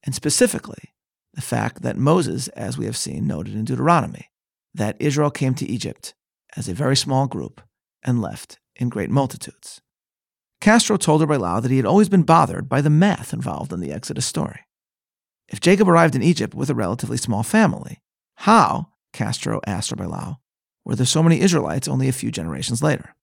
and 0.05 0.15
specifically 0.15 0.92
the 1.35 1.43
fact 1.43 1.83
that 1.83 1.97
Moses, 1.97 2.49
as 2.49 2.77
we 2.77 2.87
have 2.87 2.97
seen 2.97 3.27
noted 3.27 3.55
in 3.55 3.65
Deuteronomy, 3.65 4.31
that 4.75 4.97
Israel 4.99 5.31
came 5.31 5.55
to 5.55 5.69
Egypt 5.69 6.15
as 6.57 6.69
a 6.69 6.75
very 6.75 6.97
small 6.97 7.27
group 7.27 7.61
and 8.03 8.21
left 8.21 8.59
in 8.77 8.89
great 8.89 9.11
multitudes. 9.11 9.81
Castro 10.61 10.97
told 10.97 11.29
Lau 11.29 11.61
that 11.61 11.71
he 11.71 11.77
had 11.77 11.87
always 11.87 12.09
been 12.09 12.23
bothered 12.23 12.69
by 12.69 12.81
the 12.81 12.91
math 12.91 13.33
involved 13.33 13.73
in 13.73 13.81
the 13.81 13.93
Exodus 13.93 14.27
story. 14.27 14.61
If 15.49 15.61
Jacob 15.61 15.89
arrived 15.89 16.15
in 16.15 16.23
Egypt 16.23 16.55
with 16.55 16.71
a 16.71 16.75
relatively 16.75 17.17
small 17.17 17.43
family, 17.43 17.99
how, 18.37 18.89
Castro 19.13 19.61
asked 19.67 19.97
Lau, 19.99 20.39
were 20.85 20.97
there 20.97 21.07
so 21.07 21.23
many 21.23 21.41
Israelites 21.41 21.89
only 21.89 22.09
a 22.09 22.13
few 22.13 22.31
generations 22.31 22.83
later? 22.83 23.15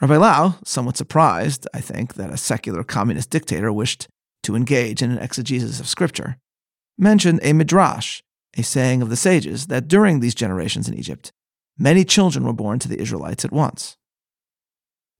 Lau, 0.00 0.56
somewhat 0.64 0.96
surprised, 0.96 1.66
I 1.72 1.80
think, 1.80 2.14
that 2.14 2.32
a 2.32 2.36
secular 2.36 2.84
communist 2.84 3.30
dictator 3.30 3.72
wished 3.72 4.08
to 4.42 4.54
engage 4.54 5.02
in 5.02 5.10
an 5.10 5.18
exegesis 5.18 5.80
of 5.80 5.88
Scripture, 5.88 6.36
mentioned 6.98 7.40
a 7.42 7.52
midrash, 7.52 8.22
a 8.56 8.62
saying 8.62 9.02
of 9.02 9.10
the 9.10 9.16
sages, 9.16 9.66
that 9.66 9.88
during 9.88 10.20
these 10.20 10.34
generations 10.34 10.88
in 10.88 10.94
Egypt, 10.94 11.32
many 11.78 12.04
children 12.04 12.44
were 12.44 12.52
born 12.52 12.78
to 12.78 12.88
the 12.88 13.00
Israelites 13.00 13.44
at 13.44 13.52
once. 13.52 13.96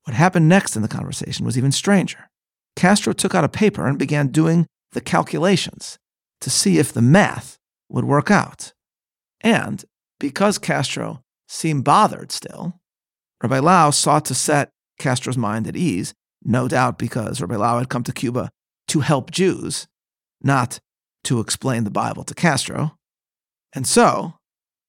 What 0.04 0.14
happened 0.14 0.48
next 0.48 0.76
in 0.76 0.82
the 0.82 0.88
conversation 0.88 1.44
was 1.44 1.58
even 1.58 1.72
stranger. 1.72 2.30
Castro 2.76 3.12
took 3.12 3.34
out 3.34 3.44
a 3.44 3.48
paper 3.48 3.86
and 3.86 3.98
began 3.98 4.28
doing 4.28 4.66
the 4.92 5.00
calculations 5.00 5.98
to 6.40 6.50
see 6.50 6.78
if 6.78 6.92
the 6.92 7.02
math 7.02 7.58
would 7.88 8.04
work 8.04 8.30
out. 8.30 8.72
And 9.40 9.84
because 10.20 10.58
Castro 10.58 11.22
seemed 11.48 11.84
bothered 11.84 12.32
still, 12.32 12.80
Rabbi 13.42 13.58
Lau 13.58 13.90
sought 13.90 14.24
to 14.26 14.34
set 14.34 14.70
Castro's 14.98 15.36
mind 15.36 15.66
at 15.66 15.76
ease, 15.76 16.14
no 16.42 16.68
doubt 16.68 16.98
because 16.98 17.40
Rabbi 17.40 17.56
Lau 17.56 17.78
had 17.78 17.88
come 17.88 18.04
to 18.04 18.12
Cuba 18.12 18.50
to 18.88 19.00
help 19.00 19.30
Jews, 19.30 19.86
not 20.40 20.78
to 21.26 21.40
explain 21.40 21.84
the 21.84 21.90
Bible 21.90 22.24
to 22.24 22.34
Castro. 22.34 22.96
And 23.74 23.86
so, 23.86 24.34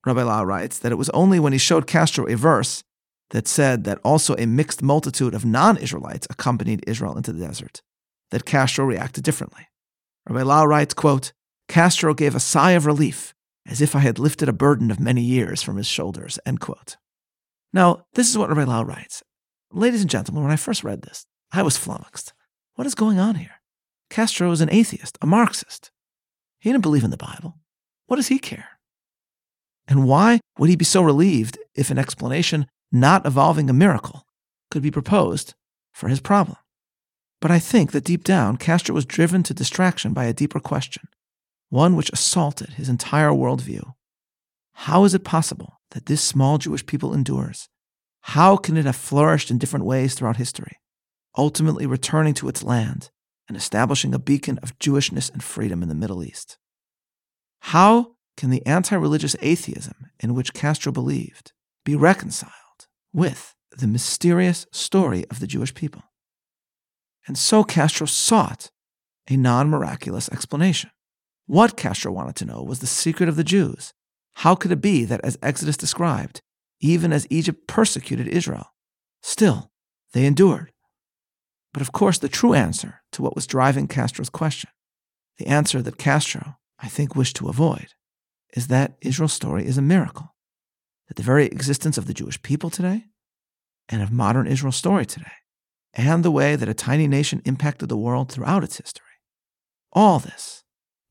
Rabbi 0.06 0.24
Lau 0.24 0.44
writes 0.44 0.80
that 0.80 0.92
it 0.92 0.98
was 0.98 1.10
only 1.10 1.40
when 1.40 1.54
he 1.54 1.60
showed 1.60 1.88
Castro 1.88 2.28
a 2.28 2.36
verse 2.36 2.84
that 3.32 3.48
said 3.48 3.84
that 3.84 4.00
also 4.04 4.36
a 4.36 4.48
mixed 4.48 4.82
multitude 4.82 5.34
of 5.34 5.46
non 5.46 5.78
Israelites 5.78 6.28
accompanied 6.30 6.84
Israel 6.88 7.18
into 7.18 7.34
the 7.34 7.46
desert 7.46 7.82
that 8.32 8.46
Castro 8.46 8.86
reacted 8.86 9.24
differently. 9.24 9.68
Rabbi 10.28 10.44
Lau 10.44 10.66
writes, 10.66 10.94
quote, 10.94 11.34
Castro 11.68 12.14
gave 12.14 12.36
a 12.36 12.40
sigh 12.40 12.72
of 12.72 12.86
relief, 12.86 13.34
as 13.66 13.82
if 13.82 13.96
I 13.96 14.00
had 14.00 14.20
lifted 14.20 14.48
a 14.48 14.54
burden 14.54 14.92
of 14.92 15.00
many 15.00 15.22
years 15.22 15.62
from 15.62 15.78
his 15.78 15.88
shoulders, 15.88 16.40
end 16.46 16.60
quote. 16.60 16.98
Now, 17.74 18.06
this 18.14 18.30
is 18.30 18.38
what 18.38 18.50
Rabbi 18.50 18.64
Lau 18.64 18.84
writes. 18.84 19.24
Ladies 19.72 20.02
and 20.02 20.10
gentlemen, 20.10 20.44
when 20.44 20.52
I 20.52 20.58
first 20.58 20.84
read 20.84 21.02
this, 21.02 21.26
I 21.52 21.62
was 21.62 21.78
flummoxed. 21.78 22.34
What 22.76 22.88
is 22.88 22.96
going 22.96 23.20
on 23.20 23.36
here? 23.36 23.62
Castro 24.10 24.52
is 24.52 24.62
an 24.62 24.72
atheist, 24.72 25.18
a 25.22 25.28
Marxist. 25.28 25.92
He 26.60 26.72
didn't 26.72 26.84
believe 26.84 27.04
in 27.04 27.12
the 27.12 27.18
Bible. 27.18 27.58
What 28.08 28.16
does 28.18 28.28
he 28.28 28.40
care? 28.40 28.80
And 29.88 30.06
why 30.06 30.40
would 30.58 30.70
he 30.70 30.76
be 30.76 30.86
so 30.86 31.02
relieved 31.02 31.58
if 31.76 31.90
an 31.90 31.98
explanation 31.98 32.68
not 32.92 33.26
involving 33.26 33.70
a 33.70 33.74
miracle 33.74 34.26
could 34.70 34.82
be 34.82 34.92
proposed 34.92 35.54
for 35.94 36.10
his 36.10 36.20
problem? 36.20 36.58
But 37.40 37.52
I 37.52 37.60
think 37.60 37.92
that 37.92 38.04
deep 38.04 38.24
down, 38.24 38.58
Castro 38.58 38.96
was 38.96 39.06
driven 39.06 39.44
to 39.44 39.54
distraction 39.54 40.14
by 40.14 40.26
a 40.26 40.34
deeper 40.34 40.60
question, 40.60 41.04
one 41.70 41.96
which 41.96 42.12
assaulted 42.12 42.72
his 42.72 42.90
entire 42.90 43.30
worldview. 43.30 43.94
How 44.74 45.04
is 45.04 45.14
it 45.14 45.24
possible 45.24 45.80
that 45.92 46.08
this 46.08 46.22
small 46.22 46.58
Jewish 46.58 46.86
people 46.86 47.14
endures? 47.14 47.70
How 48.22 48.58
can 48.58 48.76
it 48.76 48.86
have 48.86 48.96
flourished 48.96 49.52
in 49.52 49.58
different 49.58 49.86
ways 49.86 50.16
throughout 50.16 50.38
history, 50.38 50.78
ultimately 51.38 51.86
returning 51.86 52.34
to 52.36 52.50
its 52.50 52.64
land 52.64 53.12
and 53.48 53.58
establishing 53.58 54.14
a 54.14 54.20
beacon 54.20 54.60
of 54.60 54.78
Jewishness 54.80 55.32
and 55.32 55.44
freedom 55.44 55.82
in 55.82 55.90
the 55.90 55.96
Middle 55.96 56.24
East? 56.24 56.58
How 57.62 58.16
can 58.36 58.50
the 58.50 58.66
anti 58.66 58.96
religious 58.96 59.36
atheism 59.42 60.12
in 60.20 60.34
which 60.34 60.54
Castro 60.54 60.92
believed 60.92 61.54
be 61.84 61.96
reconciled 61.96 62.52
with 63.14 63.56
the 63.72 63.88
mysterious 63.88 64.68
story 64.72 65.26
of 65.30 65.40
the 65.40 65.48
Jewish 65.48 65.74
people? 65.74 66.04
And 67.28 67.38
so 67.38 67.64
Castro 67.64 68.06
sought 68.06 68.72
a 69.30 69.36
non 69.36 69.70
miraculous 69.70 70.30
explanation. 70.30 70.92
What 71.46 71.78
Castro 71.78 72.12
wanted 72.12 72.36
to 72.38 72.46
know 72.46 72.62
was 72.62 72.80
the 72.80 72.88
secret 72.88 73.30
of 73.30 73.36
the 73.36 73.44
Jews. 73.44 73.94
How 74.36 74.56
could 74.56 74.72
it 74.72 74.82
be 74.82 75.04
that, 75.06 75.22
as 75.24 75.38
Exodus 75.42 75.78
described, 75.78 76.42
even 76.80 77.12
as 77.12 77.26
Egypt 77.30 77.68
persecuted 77.68 78.28
Israel, 78.28 78.74
still 79.22 79.72
they 80.14 80.26
endured? 80.26 80.72
But 81.74 81.82
of 81.82 81.92
course, 81.92 82.18
the 82.18 82.30
true 82.30 82.54
answer 82.54 83.02
to 83.12 83.22
what 83.22 83.36
was 83.36 83.48
driving 83.48 83.88
Castro's 83.88 84.30
question, 84.30 84.70
the 85.38 85.48
answer 85.48 85.82
that 85.82 85.98
Castro, 85.98 86.56
I 86.80 86.88
think, 86.88 87.16
wished 87.16 87.36
to 87.38 87.50
avoid, 87.50 87.88
is 88.56 88.68
that 88.68 88.98
Israel's 89.02 89.34
story 89.34 89.66
is 89.66 89.78
a 89.78 89.82
miracle. 89.82 90.34
That 91.08 91.16
the 91.16 91.24
very 91.24 91.46
existence 91.46 91.98
of 91.98 92.06
the 92.06 92.14
Jewish 92.14 92.42
people 92.42 92.70
today 92.70 93.06
and 93.90 94.02
of 94.02 94.12
modern 94.12 94.48
Israel's 94.48 94.76
story 94.76 95.06
today, 95.06 95.32
and 95.94 96.24
the 96.24 96.32
way 96.32 96.56
that 96.56 96.70
a 96.70 96.74
tiny 96.74 97.08
nation 97.08 97.42
impacted 97.46 97.90
the 97.90 97.98
world 97.98 98.32
throughout 98.32 98.64
its 98.64 98.78
history, 98.78 99.06
all 99.94 100.20
this 100.20 100.64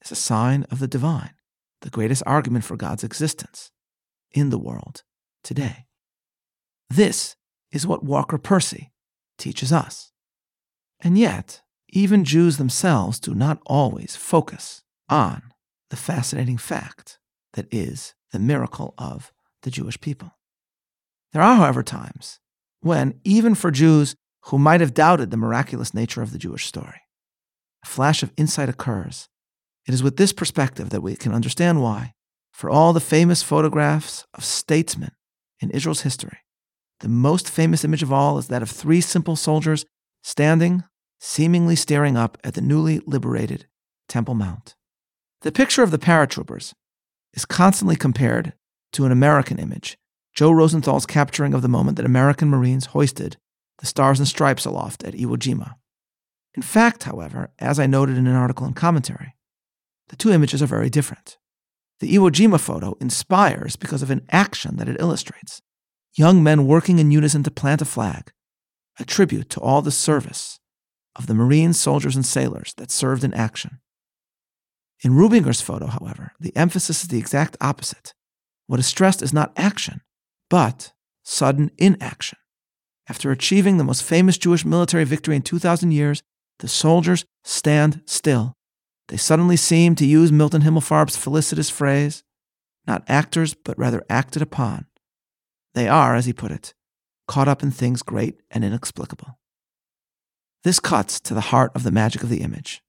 is 0.05 0.13
a 0.13 0.17
sign 0.17 0.65
of 0.71 0.79
the 0.79 0.89
divine, 0.89 1.35
the 1.81 1.91
greatest 1.91 2.23
argument 2.27 2.65
for 2.65 2.77
God's 2.77 3.05
existence 3.05 3.71
in 4.33 4.51
the 4.51 4.59
world 4.59 5.03
today. 5.43 5.87
This 6.91 7.37
is 7.73 7.87
what 7.87 8.05
Walker 8.05 8.39
Percy 8.39 8.93
teaches 9.39 9.73
us. 9.73 10.13
And 11.01 11.19
yet, 11.19 11.63
even 11.89 12.25
Jews 12.25 12.57
themselves 12.57 13.21
do 13.21 13.35
not 13.35 13.61
always 13.67 14.17
focus 14.17 14.83
on 15.09 15.43
the 15.91 15.97
fascinating 15.97 16.59
fact 16.59 17.19
that 17.53 17.67
is 17.71 18.15
the 18.33 18.39
miracle 18.39 18.95
of 18.99 19.33
the 19.63 19.71
Jewish 19.71 20.01
people. 20.01 20.33
There 21.33 21.43
are, 21.43 21.57
however, 21.57 21.83
times 21.83 22.41
when, 22.81 23.21
even 23.25 23.55
for 23.55 23.71
Jews 23.71 24.15
who 24.47 24.59
might 24.59 24.81
have 24.81 24.95
doubted 24.95 25.31
the 25.31 25.37
miraculous 25.37 25.93
nature 25.93 26.23
of 26.23 26.33
the 26.33 26.39
Jewish 26.39 26.67
story, 26.67 27.01
a 27.85 27.87
flash 27.87 28.23
of 28.23 28.33
insight 28.37 28.69
occurs. 28.69 29.29
It 29.87 29.95
is 29.95 30.03
with 30.03 30.17
this 30.17 30.33
perspective 30.33 30.91
that 30.91 31.03
we 31.03 31.17
can 31.17 31.33
understand 31.33 31.83
why, 31.83 32.15
for 32.53 32.71
all 32.71 32.93
the 32.93 33.01
famous 33.01 33.43
photographs 33.43 34.27
of 34.35 34.45
statesmen 34.45 35.13
in 35.61 35.71
Israel's 35.71 36.03
history, 36.03 36.39
the 37.01 37.09
most 37.09 37.51
famous 37.51 37.85
image 37.85 38.03
of 38.03 38.13
all 38.13 38.39
is 38.39 38.49
that 38.49 38.63
of 38.63 38.71
three 38.71 39.01
simple 39.01 39.37
soldiers 39.37 39.85
standing, 40.27 40.83
seemingly 41.21 41.77
staring 41.77 42.17
up 42.17 42.37
at 42.43 42.55
the 42.55 42.61
newly 42.61 42.99
liberated 43.07 43.65
Temple 44.09 44.35
Mount. 44.35 44.75
The 45.43 45.53
picture 45.53 45.85
of 45.85 45.93
the 45.93 46.01
paratroopers 46.01 46.75
is 47.33 47.45
constantly 47.45 47.95
compared 47.95 48.53
to 48.93 49.07
an 49.07 49.13
American 49.13 49.61
image, 49.61 49.97
Joe 50.35 50.51
Rosenthal's 50.51 51.07
capturing 51.07 51.55
of 51.55 51.63
the 51.63 51.69
moment 51.69 51.97
that 51.97 52.05
American 52.05 52.51
Marines 52.51 52.87
hoisted 52.87 53.37
the 53.79 53.87
Stars 53.87 54.19
and 54.19 54.27
Stripes 54.27 54.65
aloft 54.65 55.05
at 55.05 55.15
Iwo 55.15 55.37
Jima. 55.37 55.77
In 56.57 56.63
fact, 56.63 57.05
however, 57.05 57.53
as 57.61 57.79
I 57.79 57.87
noted 57.87 58.19
in 58.19 58.27
an 58.27 58.35
article 58.35 58.67
in 58.67 58.75
commentary, 58.75 59.37
the 60.09 60.17
two 60.17 60.33
images 60.33 60.61
are 60.61 60.67
very 60.67 60.91
different. 60.91 61.39
The 62.01 62.13
Iwo 62.17 62.33
Jima 62.33 62.59
photo 62.59 62.97
inspires 63.01 63.77
because 63.77 64.03
of 64.03 64.11
an 64.11 64.27
action 64.31 64.77
that 64.79 64.89
it 64.89 65.01
illustrates 65.01 65.63
young 66.15 66.43
men 66.43 66.67
working 66.67 66.99
in 66.99 67.13
unison 67.13 67.45
to 67.45 67.51
plant 67.53 67.81
a 67.81 67.85
flag, 67.85 68.33
a 68.99 69.05
tribute 69.05 69.51
to 69.51 69.61
all 69.61 69.83
the 69.83 69.91
service 69.91 70.59
of 71.15 71.27
the 71.27 71.35
Marines, 71.35 71.79
soldiers, 71.79 72.17
and 72.17 72.27
sailors 72.27 72.75
that 72.77 72.91
served 72.91 73.25
in 73.25 73.35
action. 73.35 73.81
In 75.03 75.15
Rubinger's 75.15 75.61
photo, 75.61 75.87
however, 75.87 76.33
the 76.41 76.57
emphasis 76.57 77.03
is 77.03 77.09
the 77.09 77.19
exact 77.19 77.57
opposite. 77.61 78.15
What 78.67 78.81
is 78.81 78.87
stressed 78.87 79.23
is 79.23 79.33
not 79.33 79.53
action, 79.57 80.01
but 80.49 80.93
sudden 81.23 81.71
inaction. 81.79 82.39
After 83.09 83.31
achieving 83.31 83.77
the 83.77 83.85
most 83.85 84.03
famous 84.03 84.39
Jewish 84.39 84.65
military 84.65 85.05
victory 85.05 85.37
in 85.37 85.43
2,000 85.43 85.93
years, 85.93 86.23
the 86.59 86.69
soldiers 86.69 87.25
stand 87.45 88.03
still. 88.07 88.55
They 89.09 89.17
suddenly 89.17 89.57
seem 89.57 89.95
to 89.97 90.07
use 90.07 90.33
Milton 90.33 90.63
Himmelfarb's 90.63 91.17
felicitous 91.17 91.71
phrase, 91.71 92.25
not 92.87 93.05
actors, 93.09 93.55
but 93.55 93.79
rather 93.79 94.05
acted 94.09 94.43
upon. 94.43 94.87
They 95.75 95.89
are, 95.89 96.17
as 96.17 96.25
he 96.25 96.33
put 96.33 96.51
it, 96.51 96.75
caught 97.29 97.49
up 97.49 97.63
in 97.63 97.71
things 97.71 98.03
great 98.03 98.41
and 98.51 98.65
inexplicable. 98.65 99.39
This 100.65 100.81
cuts 100.81 101.21
to 101.21 101.35
the 101.35 101.41
heart 101.53 101.73
of 101.75 101.83
the 101.83 101.91
magic 101.93 102.23
of 102.23 102.29
the 102.29 102.41
image. 102.43 102.83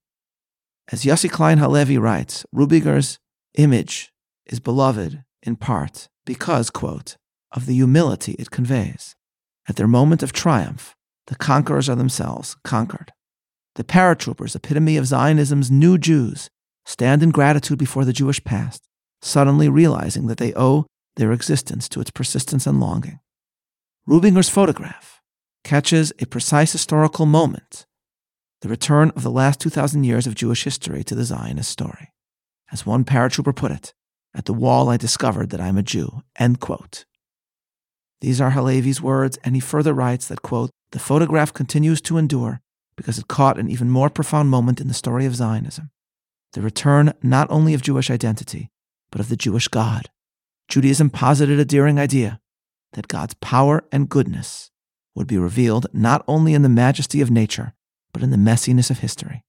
As 0.91 1.03
Yossi 1.03 1.29
Klein 1.29 1.58
Halevi 1.58 1.98
writes, 1.98 2.46
Rubinger's 2.53 3.20
image 3.56 4.12
is 4.46 4.60
beloved 4.60 5.24
in 5.44 5.56
part 5.56 6.08
because, 6.25 6.70
quote, 6.70 7.17
of 7.51 7.65
the 7.65 7.74
humility 7.74 8.34
it 8.34 8.51
conveys. 8.51 9.15
At 9.67 9.75
their 9.75 9.88
moment 9.88 10.24
of 10.24 10.32
triumph, 10.32 10.96
the 11.27 11.36
conquerors 11.36 11.89
are 11.89 11.96
themselves 11.96 12.56
conquered. 12.63 13.12
the 13.77 13.84
paratroopers, 13.84 14.56
epitome 14.56 14.98
of 14.98 15.06
Zionism's 15.06 15.70
new 15.70 16.00
Jews, 16.00 16.50
stand 16.86 17.22
in 17.22 17.29
gratitude 17.29 17.77
before 17.77 18.06
the 18.06 18.13
Jewish 18.13 18.44
past, 18.44 18.88
suddenly 19.22 19.70
realizing 19.70 20.25
that 20.27 20.39
they 20.39 20.53
owe 20.56 20.88
their 21.15 21.32
existence 21.32 21.88
to 21.89 22.01
its 22.01 22.10
persistence 22.10 22.65
and 22.65 22.79
longing. 22.79 23.20
Rubinger's 24.07 24.47
photograph 24.47 25.21
catches 25.65 26.13
a 26.19 26.25
precise 26.25 26.71
historical 26.71 27.25
moment 27.25 27.85
the 28.61 28.69
return 28.69 29.11
of 29.17 29.21
the 29.21 29.29
last 29.29 29.59
2,000 29.59 30.05
years 30.05 30.25
of 30.25 30.33
Jewish 30.33 30.63
history 30.63 31.03
to 31.03 31.13
the 31.13 31.25
Zionist 31.25 31.69
story. 31.69 32.13
As 32.71 32.85
one 32.85 33.03
paratrooper 33.03 33.53
put 33.53 33.71
it, 33.71 33.93
at 34.33 34.45
the 34.45 34.53
wall 34.53 34.87
I 34.87 34.95
discovered 34.95 35.49
that 35.49 35.59
I'm 35.59 35.77
a 35.77 35.83
Jew. 35.83 36.23
End 36.37 36.61
quote. 36.61 37.03
These 38.21 38.39
are 38.39 38.51
Halevi's 38.51 39.01
words, 39.01 39.37
and 39.43 39.55
he 39.55 39.59
further 39.59 39.93
writes 39.93 40.25
that, 40.29 40.41
quote, 40.41 40.71
the 40.91 40.99
photograph 40.99 41.53
continues 41.53 41.99
to 42.03 42.17
endure 42.17 42.61
because 42.95 43.19
it 43.19 43.27
caught 43.27 43.59
an 43.59 43.69
even 43.69 43.89
more 43.89 44.09
profound 44.09 44.49
moment 44.49 44.79
in 44.79 44.87
the 44.87 44.93
story 44.93 45.25
of 45.25 45.35
Zionism 45.35 45.91
the 46.53 46.61
return 46.61 47.13
not 47.21 47.51
only 47.51 47.73
of 47.73 47.81
Jewish 47.81 48.09
identity, 48.09 48.71
but 49.11 49.19
of 49.19 49.27
the 49.27 49.35
Jewish 49.35 49.67
God. 49.67 50.09
Judaism 50.69 51.09
posited 51.09 51.59
a 51.59 51.65
daring 51.65 51.99
idea 51.99 52.39
that 52.94 53.08
God's 53.08 53.34
power 53.36 53.84
and 53.91 54.10
goodness 54.10 54.72
would 55.15 55.27
be 55.27 55.38
revealed 55.38 55.88
not 55.94 56.24
only 56.27 56.53
in 56.53 56.62
the 56.62 56.70
majesty 56.70 57.22
of 57.22 57.32
nature, 57.32 57.74
but 58.13 58.24
in 58.24 58.29
the 58.29 58.38
messiness 58.38 58.89
of 58.89 59.00
history, 59.00 59.44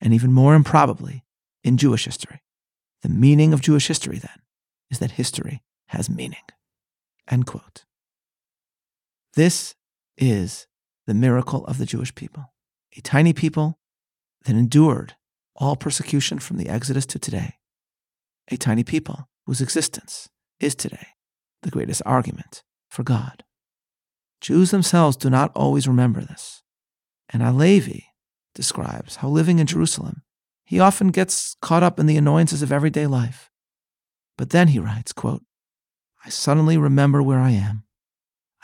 and 0.00 0.12
even 0.12 0.32
more 0.32 0.54
improbably, 0.54 1.24
in 1.64 1.76
Jewish 1.76 2.04
history. 2.04 2.42
The 3.02 3.08
meaning 3.08 3.52
of 3.52 3.60
Jewish 3.60 3.86
history, 3.86 4.18
then, 4.18 4.42
is 4.90 4.98
that 4.98 5.12
history 5.12 5.62
has 5.88 6.10
meaning. 6.10 6.42
End 7.30 7.46
quote. 7.46 7.84
This 9.34 9.74
is 10.18 10.66
the 11.06 11.14
miracle 11.14 11.64
of 11.66 11.78
the 11.78 11.86
Jewish 11.86 12.14
people, 12.14 12.52
a 12.96 13.00
tiny 13.00 13.32
people 13.32 13.78
that 14.44 14.56
endured 14.56 15.14
all 15.56 15.76
persecution 15.76 16.38
from 16.38 16.56
the 16.58 16.68
Exodus 16.68 17.06
to 17.06 17.18
today, 17.18 17.54
a 18.50 18.56
tiny 18.56 18.84
people 18.84 19.28
whose 19.46 19.60
existence 19.60 20.28
is 20.60 20.74
today 20.74 21.06
the 21.62 21.70
greatest 21.70 22.02
argument 22.04 22.62
God. 23.02 23.44
Jews 24.42 24.70
themselves 24.70 25.16
do 25.16 25.30
not 25.30 25.52
always 25.54 25.88
remember 25.88 26.20
this. 26.20 26.62
And 27.30 27.42
Halevi 27.42 28.08
describes 28.54 29.16
how 29.16 29.28
living 29.28 29.58
in 29.58 29.66
Jerusalem, 29.66 30.22
he 30.64 30.80
often 30.80 31.08
gets 31.08 31.56
caught 31.62 31.82
up 31.82 31.98
in 31.98 32.06
the 32.06 32.16
annoyances 32.16 32.60
of 32.60 32.72
everyday 32.72 33.06
life. 33.06 33.50
But 34.36 34.50
then 34.50 34.68
he 34.68 34.78
writes, 34.78 35.12
quote, 35.12 35.42
I 36.24 36.28
suddenly 36.28 36.76
remember 36.76 37.22
where 37.22 37.40
I 37.40 37.50
am. 37.50 37.84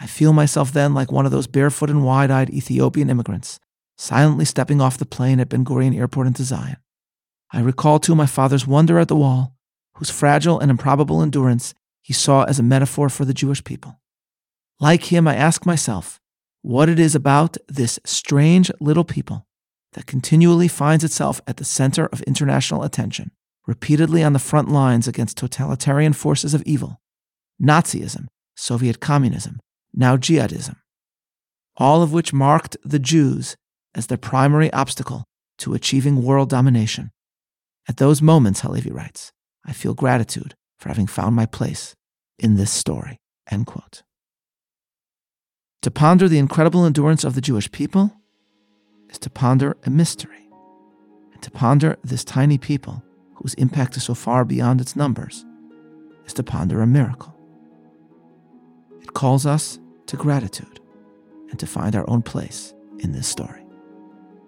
I 0.01 0.07
feel 0.07 0.33
myself 0.33 0.73
then 0.73 0.95
like 0.95 1.11
one 1.11 1.27
of 1.27 1.33
those 1.33 1.47
barefoot 1.47 1.91
and 1.91 2.05
wide 2.05 2.31
eyed 2.31 2.51
Ethiopian 2.51 3.11
immigrants, 3.11 3.59
silently 3.97 4.45
stepping 4.45 4.81
off 4.81 4.99
the 4.99 5.07
plane 5.07 5.41
at 5.41 5.49
Ben 5.49 5.65
Gurion 5.65 5.97
Airport 5.97 6.27
into 6.27 6.45
Zion. 6.45 6.77
I 7.53 7.61
recall 7.61 7.99
too 7.99 8.15
my 8.15 8.27
father's 8.27 8.67
wonder 8.67 8.99
at 8.99 9.09
the 9.09 9.17
wall, 9.17 9.57
whose 9.95 10.11
fragile 10.11 10.61
and 10.61 10.71
improbable 10.71 11.23
endurance 11.23 11.75
he 12.03 12.13
saw 12.13 12.45
as 12.45 12.59
a 12.59 12.63
metaphor 12.63 13.09
for 13.09 13.25
the 13.25 13.35
Jewish 13.35 13.65
people. 13.65 13.99
Like 14.81 15.13
him, 15.13 15.27
I 15.27 15.35
ask 15.35 15.67
myself 15.67 16.21
what 16.63 16.89
it 16.89 16.99
is 16.99 17.15
about 17.15 17.57
this 17.69 17.99
strange 18.05 18.71
little 18.81 19.05
people 19.05 19.47
that 19.95 20.07
continually 20.07 20.69
finds 20.69 21.03
itself 21.03 21.41
at 21.47 21.57
the 21.57 21.65
center 21.65 22.07
of 22.07 22.23
international 22.23 22.85
attention, 22.85 23.33
repeatedly 23.67 24.23
on 24.23 24.35
the 24.35 24.39
front 24.39 24.69
lines 24.69 25.09
against 25.09 25.37
totalitarian 25.37 26.13
forces 26.13 26.55
of 26.55 26.63
evil 26.63 27.01
Nazism, 27.61 28.29
Soviet 28.57 29.01
communism, 29.01 29.59
now 29.93 30.17
jihadism, 30.17 30.77
all 31.77 32.03
of 32.03 32.13
which 32.13 32.33
marked 32.33 32.77
the 32.85 33.01
Jews 33.01 33.57
as 33.97 34.07
their 34.07 34.19
primary 34.19 34.73
obstacle 34.73 35.25
to 35.59 35.75
achieving 35.75 36.23
world 36.23 36.49
domination. 36.49 37.11
At 37.89 37.97
those 37.97 38.23
moments, 38.23 38.61
Halevi 38.61 38.93
writes, 38.93 39.33
I 39.67 39.73
feel 39.73 39.95
gratitude 39.95 40.55
for 40.79 40.88
having 40.88 41.09
found 41.09 41.35
my 41.35 41.47
place 41.47 41.95
in 42.38 42.55
this 42.55 42.71
story. 42.71 43.17
End 43.51 43.67
quote. 43.67 44.03
To 45.83 45.91
ponder 45.93 46.29
the 46.29 46.38
incredible 46.38 46.85
endurance 46.85 47.23
of 47.23 47.35
the 47.35 47.41
Jewish 47.41 47.71
people 47.71 48.12
is 49.11 49.19
to 49.21 49.31
ponder 49.31 49.77
a 49.85 49.91
mystery, 49.91 50.51
and 51.33 51.41
to 51.43 51.51
ponder 51.53 51.97
this 52.03 52.25
tiny 52.25 52.59
people 52.59 53.03
whose 53.35 53.55
impact 53.55 53.97
is 53.97 54.03
so 54.03 54.14
far 54.14 54.45
beyond 54.45 54.81
its 54.81 54.97
numbers 54.97 55.47
is 56.27 56.35
to 56.35 56.43
ponder 56.43 56.81
a 56.81 56.87
miracle. 56.87 57.33
It 59.01 59.14
calls 59.14 59.47
us 59.47 59.79
to 60.07 60.17
gratitude 60.17 60.81
and 61.51 61.61
to 61.61 61.67
find 61.67 61.95
our 61.95 62.09
own 62.11 62.23
place 62.23 62.75
in 62.99 63.12
this 63.12 63.29
story. 63.29 63.64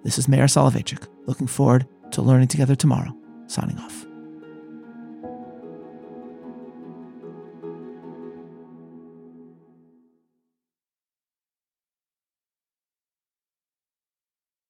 This 0.02 0.18
is 0.18 0.28
Meir 0.28 0.46
Soloveichik, 0.46 1.06
looking 1.26 1.46
forward 1.46 1.86
to 2.10 2.22
learning 2.22 2.48
together 2.48 2.74
tomorrow, 2.74 3.16
signing 3.46 3.78
off. 3.78 4.04